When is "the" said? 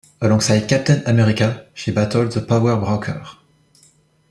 2.31-2.41